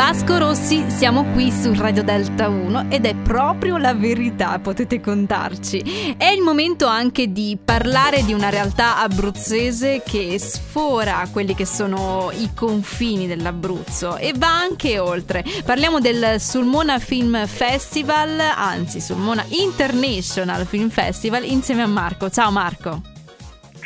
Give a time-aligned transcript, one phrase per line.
[0.00, 6.14] Vasco Rossi, siamo qui su Radio Delta 1 ed è proprio la verità, potete contarci.
[6.16, 12.30] È il momento anche di parlare di una realtà abruzzese che sfora quelli che sono
[12.32, 15.44] i confini dell'Abruzzo e va anche oltre.
[15.66, 22.30] Parliamo del Sulmona Film Festival, anzi Sulmona International Film Festival insieme a Marco.
[22.30, 23.19] Ciao Marco.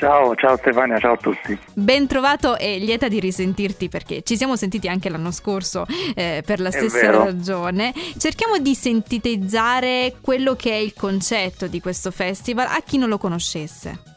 [0.05, 1.59] Ciao, ciao Stefania, ciao a tutti.
[1.73, 6.61] Ben trovato e lieta di risentirti perché ci siamo sentiti anche l'anno scorso eh, per
[6.61, 7.95] la stessa ragione.
[8.19, 13.16] Cerchiamo di sintetizzare quello che è il concetto di questo festival a chi non lo
[13.16, 14.13] conoscesse.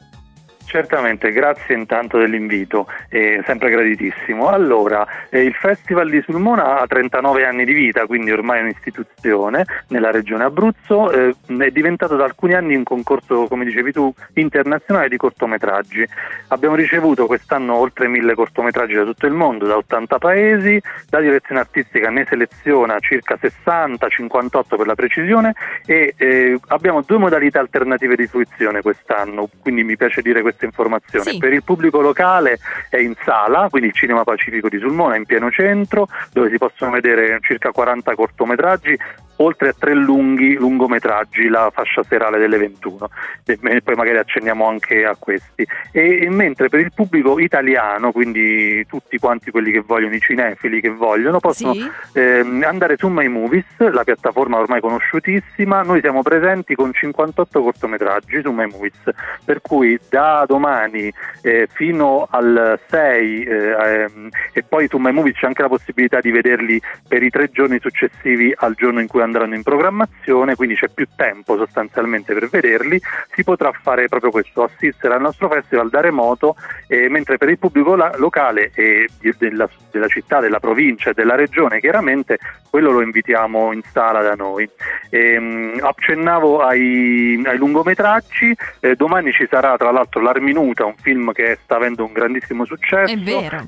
[0.67, 4.49] Certamente, grazie intanto dell'invito, è sempre graditissimo.
[4.49, 9.63] Allora, eh, il Festival di Sulmona ha 39 anni di vita, quindi ormai è un'istituzione
[9.87, 15.07] nella regione Abruzzo, eh, è diventato da alcuni anni un concorso, come dicevi tu, internazionale
[15.07, 16.05] di cortometraggi.
[16.49, 21.61] Abbiamo ricevuto quest'anno oltre mille cortometraggi da tutto il mondo, da 80 paesi, la direzione
[21.61, 28.17] artistica ne seleziona circa 60, 58 per la precisione e eh, abbiamo due modalità alternative
[28.17, 31.31] di fruizione quest'anno, quindi mi piace dire questo questa informazione.
[31.31, 31.37] Sì.
[31.37, 32.57] Per il pubblico locale
[32.89, 36.91] è in sala, quindi il Cinema Pacifico di Sulmona in pieno centro, dove si possono
[36.91, 38.97] vedere circa 40 cortometraggi,
[39.37, 43.09] oltre a tre lunghi lungometraggi, la fascia serale delle 21.
[43.45, 45.65] E poi magari accenniamo anche a questi.
[45.91, 50.81] E, e mentre per il pubblico italiano, quindi tutti quanti quelli che vogliono, i cinefili
[50.81, 51.89] che vogliono, possono sì.
[52.13, 58.41] ehm, andare su My Movies, la piattaforma ormai conosciutissima, noi siamo presenti con 58 cortometraggi
[58.41, 59.01] su My Movies,
[59.43, 65.33] per cui da domani eh, fino al 6 eh, ehm, e poi su My Movie
[65.33, 69.21] c'è anche la possibilità di vederli per i tre giorni successivi al giorno in cui
[69.27, 72.99] andranno in programmazione, quindi c'è più tempo sostanzialmente per vederli,
[73.33, 76.55] si potrà fare proprio questo, assistere al nostro festival da remoto,
[76.87, 81.35] eh, mentre per il pubblico la- locale e della, della, città, della provincia e della
[81.35, 84.69] regione chiaramente quello lo invitiamo in sala da noi.
[85.09, 91.31] Ehm, accennavo ai, ai lungometraggi, eh, domani ci sarà tra l'altro la Minuta, un film
[91.31, 93.13] che sta avendo un grandissimo successo.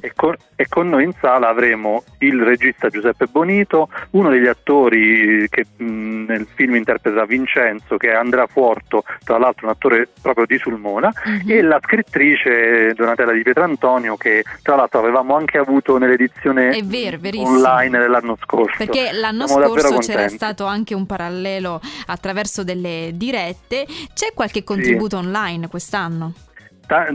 [0.01, 5.48] E con, e con, noi in sala avremo il regista Giuseppe Bonito, uno degli attori
[5.49, 10.45] che mh, nel film interpreta Vincenzo, che è Andrea Forto, tra l'altro un attore proprio
[10.45, 11.49] di Sulmona, mm-hmm.
[11.49, 17.99] e la scrittrice Donatella Di Pietrantonio, che tra l'altro avevamo anche avuto nell'edizione vero, online
[17.99, 18.75] dell'anno scorso.
[18.77, 23.85] Perché l'anno Siamo scorso c'era stato anche un parallelo attraverso delle dirette.
[24.13, 25.25] C'è qualche contributo sì.
[25.25, 26.33] online quest'anno?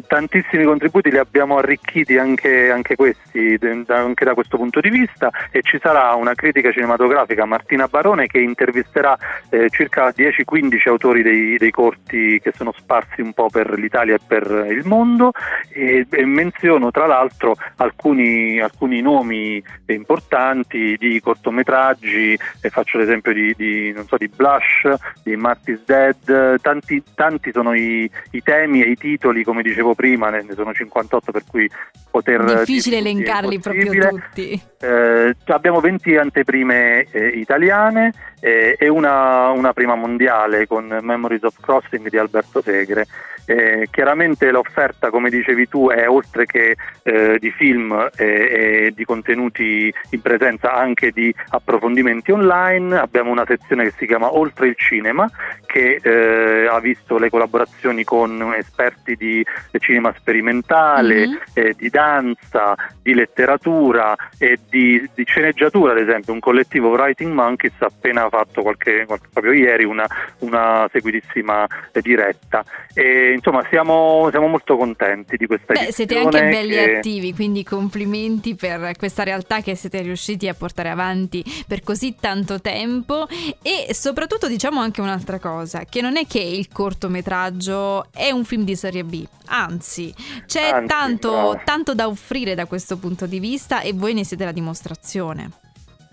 [0.07, 3.59] Tantissimi contributi li abbiamo arricchiti anche, anche questi,
[3.89, 8.39] anche da questo punto di vista e ci sarà una critica cinematografica Martina Barone che
[8.39, 9.19] intervisterà
[9.51, 14.21] eh, circa 10-15 autori dei, dei, corti che sono sparsi un po' per l'Italia e
[14.25, 15.33] per il mondo
[15.73, 23.53] e, e menziono tra l'altro alcuni, alcuni, nomi importanti di cortometraggi, e faccio l'esempio di,
[23.56, 28.97] di, so, di Blush, di Marty's Dead, tanti, tanti sono i, i temi e i
[28.97, 31.69] titoli come dicevo prima, ne sono 58 per cui
[32.11, 32.45] poter...
[32.45, 34.63] Difficile elencarli proprio tutti.
[34.81, 41.59] Eh, abbiamo 20 anteprime eh, italiane eh, e una, una, prima mondiale con Memories of
[41.61, 43.07] Crossing di Alberto Segre.
[43.47, 49.93] Eh, chiaramente l'offerta, come dicevi tu, è oltre che eh, di film e di contenuti
[50.10, 52.97] in presenza anche di approfondimenti online.
[52.99, 55.28] Abbiamo una sezione che si chiama Oltre il cinema,
[55.66, 59.44] che eh, ha visto le collaborazioni con esperti di
[59.78, 61.71] cinema sperimentale, mm-hmm.
[61.76, 66.32] di danza, di letteratura e di, di, sceneggiatura, ad esempio.
[66.32, 70.06] Un collettivo Writing Monkeys ha appena fatto qualche, qualche, proprio ieri una,
[70.41, 71.66] una seguitissima
[72.00, 72.65] diretta.
[72.94, 76.97] E, insomma siamo, siamo, molto contenti di questa Beh, siete anche belli che...
[76.97, 82.61] attivi, quindi complimenti per questa realtà che siete riusciti a portare avanti per così tanto
[82.61, 83.27] tempo
[83.62, 88.65] e soprattutto diciamo anche un'altra cosa, che non è che il cortometraggio è un film
[88.65, 90.15] di serie B, anzi
[90.47, 94.44] c'è anzi, tanto, tanto da offrire da questo punto di vista e voi ne siete
[94.44, 95.63] la dimostrazione.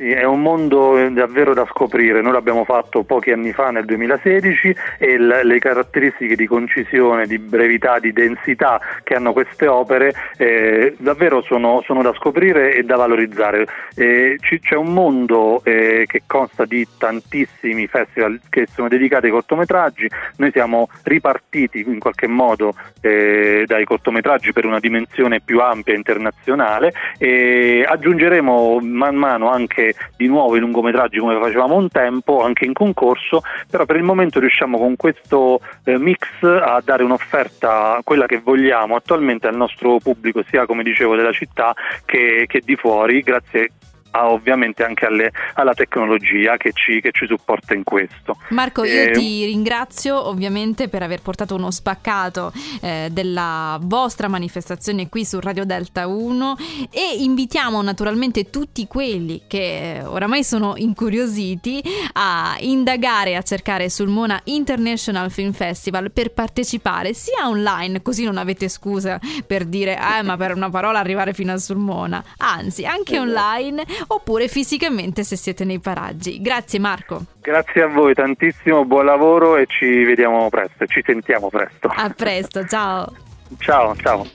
[0.01, 4.75] È un mondo eh, davvero da scoprire, noi l'abbiamo fatto pochi anni fa nel 2016
[4.97, 11.43] e le caratteristiche di concisione, di brevità, di densità che hanno queste opere eh, davvero
[11.43, 13.67] sono, sono, da scoprire e da valorizzare.
[13.93, 20.09] Eh, c'è un mondo eh, che consta di tantissimi festival che sono dedicati ai cortometraggi,
[20.37, 26.91] noi siamo ripartiti in qualche modo eh, dai cortometraggi per una dimensione più ampia internazionale
[27.19, 32.73] e aggiungeremo man mano anche di nuovo i lungometraggi come facevamo un tempo, anche in
[32.73, 38.39] concorso, però per il momento riusciamo con questo eh, mix a dare un'offerta, quella che
[38.39, 41.73] vogliamo attualmente al nostro pubblico, sia come dicevo della città
[42.05, 43.69] che, che di fuori, grazie
[44.11, 48.37] a, ovviamente anche alle, alla tecnologia che ci, che ci, supporta in questo.
[48.49, 55.09] Marco, io eh, ti ringrazio ovviamente per aver portato uno spaccato eh, della vostra manifestazione
[55.09, 56.57] qui su Radio Delta 1
[56.91, 61.81] e invitiamo naturalmente tutti quelli che eh, oramai sono incuriositi
[62.13, 68.37] a indagare, a cercare sul Mona International Film Festival per partecipare sia online, così non
[68.37, 73.13] avete scusa per dire eh ma per una parola arrivare fino a Sulmona, anzi anche
[73.13, 73.29] esatto.
[73.29, 76.41] online oppure fisicamente se siete nei paraggi.
[76.41, 77.23] Grazie Marco.
[77.41, 81.91] Grazie a voi tantissimo, buon lavoro e ci vediamo presto, ci sentiamo presto.
[81.93, 83.13] A presto, ciao.
[83.57, 84.25] ciao, ciao.